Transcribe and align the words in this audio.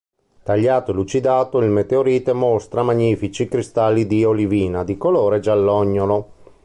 Tagliato 0.41 0.89
e 0.89 0.93
lucidato, 0.95 1.59
il 1.59 1.69
meteorite 1.69 2.33
mostra 2.33 2.81
magnifici 2.81 3.47
cristalli 3.47 4.07
di 4.07 4.25
olivina 4.25 4.83
di 4.83 4.97
colore 4.97 5.39
giallognolo. 5.39 6.29